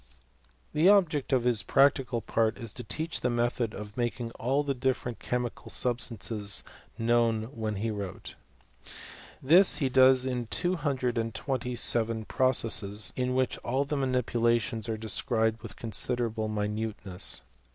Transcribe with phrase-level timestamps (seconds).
[0.73, 4.73] The object of his practical part is to teach the method of making all the
[4.73, 6.63] different chemical sub stances
[6.97, 8.33] known when he wrote;
[9.43, 14.89] This he does in two hundred and twenty seven processes, in which all the manipulations
[14.89, 17.43] are described with considerable minute ness.